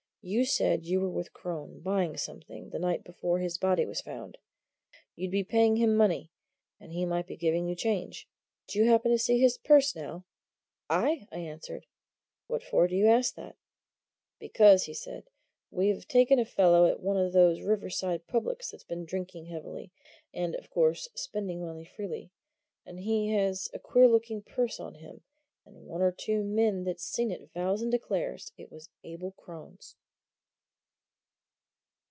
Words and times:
"You 0.23 0.45
said 0.45 0.85
you 0.85 1.01
were 1.01 1.09
with 1.09 1.33
Crone, 1.33 1.79
buying 1.79 2.15
something, 2.15 2.69
that 2.69 2.77
night 2.79 3.03
before 3.03 3.39
his 3.39 3.57
body 3.57 3.87
was 3.87 4.01
found. 4.01 4.37
You'd 5.15 5.31
be 5.31 5.43
paying 5.43 5.77
him 5.77 5.95
money 5.95 6.29
and 6.79 6.93
he 6.93 7.07
might 7.07 7.25
be 7.25 7.35
giving 7.35 7.67
you 7.67 7.73
change. 7.75 8.29
Did 8.67 8.75
you 8.75 8.85
happen 8.85 9.09
to 9.09 9.17
see 9.17 9.39
his 9.39 9.57
purse, 9.57 9.95
now?" 9.95 10.25
"Aye!" 10.91 11.27
answered 11.31 11.87
I. 11.87 11.87
"What 12.45 12.61
for 12.61 12.87
do 12.87 12.93
you 12.95 13.07
ask 13.07 13.33
that?" 13.33 13.55
"Because," 14.37 14.85
said 15.03 15.23
he, 15.23 15.31
"we've 15.71 16.07
taken 16.07 16.37
a 16.37 16.45
fellow 16.45 16.85
at 16.85 16.99
one 16.99 17.17
of 17.17 17.33
those 17.33 17.63
riverside 17.63 18.27
publics 18.27 18.69
that's 18.69 18.83
been 18.83 19.05
drinking 19.05 19.47
heavily, 19.47 19.91
and, 20.35 20.53
of 20.53 20.69
course, 20.69 21.09
spending 21.15 21.61
money 21.65 21.83
freely. 21.83 22.29
And 22.85 22.99
he 22.99 23.29
has 23.31 23.69
a 23.73 23.79
queer 23.79 24.07
looking 24.07 24.43
purse 24.43 24.79
on 24.79 24.93
him, 24.93 25.23
and 25.65 25.87
one 25.87 26.03
or 26.03 26.11
two 26.11 26.43
men 26.43 26.83
that's 26.83 27.03
seen 27.07 27.31
it 27.31 27.49
vows 27.55 27.81
and 27.81 27.91
declares 27.91 28.51
it 28.55 28.71
was 28.71 28.87
Abel 29.03 29.31
Crone's." 29.31 29.95